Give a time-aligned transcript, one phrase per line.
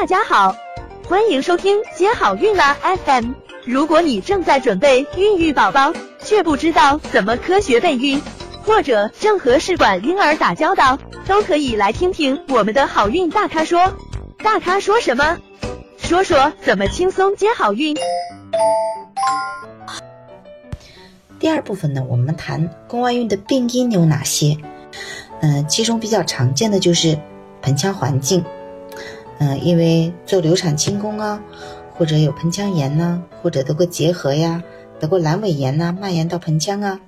[0.00, 0.54] 大家好，
[1.08, 3.32] 欢迎收听接好运啦 FM。
[3.64, 8.22] 如果你正在准备孕育宝宝，却不知道怎么科学备孕，
[8.62, 13.92] 或者正和试管婴儿打交道，都可以来听听我们的好运大咖说。
[14.38, 15.36] 大咖说什么？
[15.98, 17.96] 说说怎么轻松接好运。
[21.40, 24.56] 第二部分呢，我们谈宫外孕的病因有哪些？
[25.40, 27.18] 嗯，其中比较常见的就是
[27.62, 28.44] 盆腔环境。
[29.38, 31.40] 嗯，因为做流产清宫啊，
[31.94, 34.62] 或者有盆腔炎呐，或者得过结核呀，
[34.98, 37.00] 得过阑尾炎呐，蔓延到盆腔啊，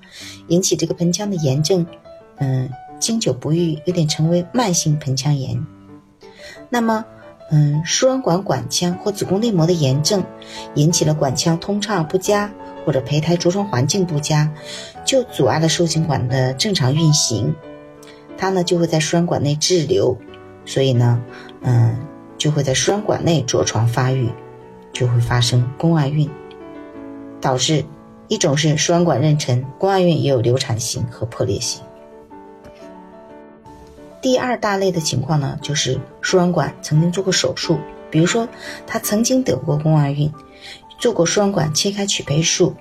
[0.47, 1.85] 引起这个盆腔的炎症，
[2.39, 2.71] 嗯，
[3.01, 5.67] 经久不愈，有点成为慢性盆腔炎。
[6.69, 7.05] 那么，
[7.51, 10.23] 嗯，输卵管管腔或子宫内膜的炎症，
[10.77, 12.53] 引起了管腔通畅不佳，
[12.87, 14.49] 或者胚胎着床环境不佳，
[15.05, 17.53] 就阻碍了受精管的正常运行，
[18.39, 20.17] 它呢就会在输卵管内滞留，
[20.65, 21.21] 所以呢，
[21.63, 21.99] 嗯。
[22.41, 24.31] 就会在输卵管内着床发育，
[24.95, 26.31] 就会发生宫外孕，
[27.39, 27.85] 导致
[28.29, 31.83] 一种是输卵管妊娠，宫外孕也有流产型和破裂型。
[34.23, 37.79] 第二大类的情况呢，就是输卵管曾经做过手术，
[38.11, 38.49] 比如说
[38.87, 40.33] 他曾经得过宫外孕，
[40.99, 42.75] 做过输卵管切开取胚术，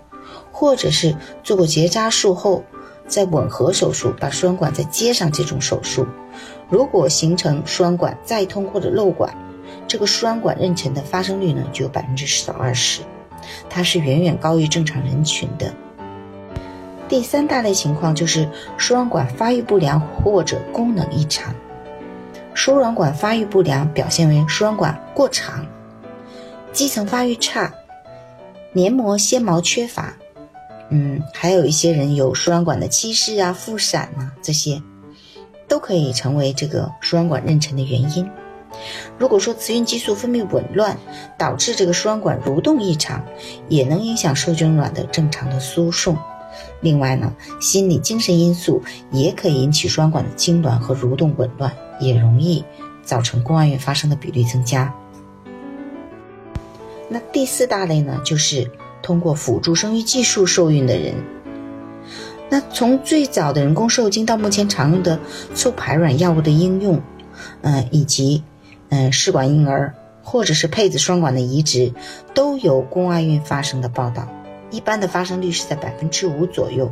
[0.53, 2.63] 或者是做过结扎术后
[3.07, 6.07] 再吻合手术把输卵管再接上这种手术，
[6.69, 9.35] 如果形成输卵管再通或者漏管。
[9.89, 13.01] 这个输卵管妊娠的发生率呢，就有百分之十到二十，
[13.67, 15.73] 它是远远高于正常人群的。
[17.07, 21.55] 第三大类情况就是输卵管发育不良或者功能异常。
[22.53, 25.65] 输卵管发育不良表现为输卵管过长、
[26.71, 27.73] 基层发育差、
[28.73, 30.15] 黏膜纤毛缺乏，
[30.89, 34.79] 嗯，还有一些人有输卵管的憩室啊、腹闪呐，这些
[35.67, 38.29] 都可以成为这个输卵管妊娠的原因。
[39.17, 40.97] 如果说雌孕激素分泌紊乱，
[41.37, 43.23] 导致这个输卵管蠕动异常，
[43.67, 46.17] 也能影响受精卵的正常的输送。
[46.81, 48.81] 另外呢，心理精神因素
[49.11, 52.63] 也可以引起输卵管的痉挛和蠕动紊乱，也容易
[53.03, 54.93] 造成宫外孕发生的比率增加。
[57.07, 58.71] 那第四大类呢，就是
[59.01, 61.15] 通过辅助生育技术受孕的人。
[62.49, 65.19] 那从最早的人工受精到目前常用的
[65.53, 66.99] 促排卵药物的应用，
[67.61, 68.43] 嗯，以及
[68.89, 71.93] 嗯，试管婴儿或者是配子双管的移植，
[72.33, 74.27] 都有宫外孕发生的报道。
[74.71, 76.91] 一般的发生率是在百分之五左右，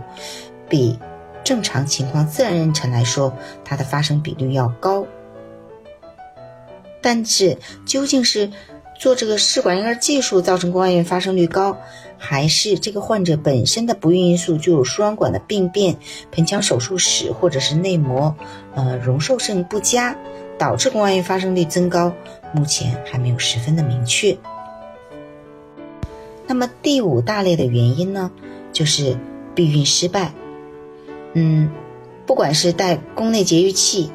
[0.68, 0.98] 比
[1.44, 3.32] 正常情况自然妊娠来说，
[3.64, 5.06] 它的发生比率要高。
[7.02, 8.52] 但是究竟是
[8.98, 11.78] 做这个试管婴儿技术造成宫外孕发生率高，
[12.18, 15.96] 还是这个患者本身的不孕因素就有输卵管的病变、
[16.32, 18.36] 盆腔手术史或者是内膜
[18.74, 20.18] 呃容受性不佳？
[20.58, 22.14] 导致宫外孕发生率增高，
[22.54, 24.36] 目前还没有十分的明确。
[26.48, 28.32] 那么第五大类的原因呢，
[28.72, 29.18] 就是
[29.54, 30.32] 避孕失败。
[31.34, 31.70] 嗯，
[32.26, 34.12] 不管是带宫内节育器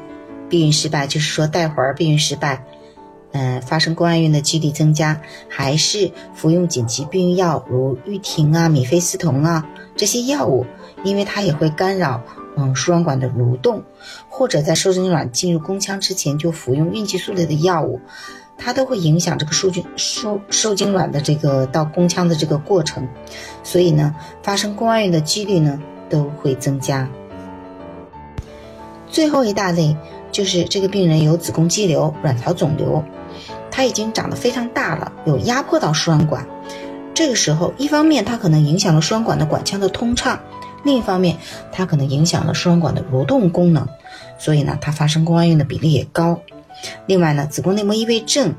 [0.49, 2.65] 避孕失败，就是说带环避孕失败，
[3.31, 10.65] 嗯，发生宫外孕的几率增加，还是服用紧急避孕药如毓婷啊、米非司酮啊这些药物，
[11.03, 12.21] 因为它也会干扰。
[12.55, 13.83] 嗯，输卵管的蠕动，
[14.29, 17.99] 或者在受精卵进入宫腔之前就服用孕激素类的药物，
[18.57, 23.07] 它都会影响这个受精受受精卵的这个到宫腔的这个过程，
[23.63, 27.09] 所以呢，发生宫外孕的几率呢都会增加。
[29.09, 29.95] 最后一大类
[30.31, 33.03] 就是这个病人有子宫肌瘤、卵巢肿瘤，
[33.71, 36.47] 它已经长得非常大了，有压迫到输卵管，
[37.15, 40.39] 这个时候一方面它可能影响了输卵管的管腔的通畅。
[40.83, 41.37] 另一方面，
[41.71, 43.87] 它可能影响了输卵管的蠕动功能，
[44.37, 46.39] 所以呢，它发生宫外孕的比例也高。
[47.05, 48.53] 另外呢，子宫内膜异位症，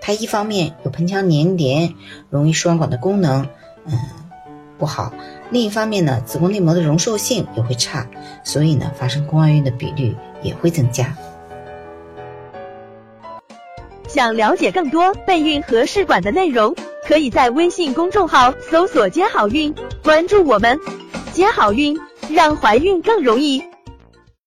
[0.00, 1.94] 它一方面有盆腔粘连，
[2.30, 3.46] 容易输卵管的功能
[3.86, 3.98] 嗯
[4.78, 5.12] 不好；
[5.50, 8.06] 另一方面呢，子宫内膜的容受性也会差，
[8.42, 11.14] 所以呢，发生宫外孕的比率也会增加。
[14.08, 16.74] 想了解更多备孕和试管的内容，
[17.06, 20.78] 可以在微信公众号搜索“接好运”，关注我们。
[21.36, 21.94] 接好运，
[22.30, 23.62] 让怀孕更容易。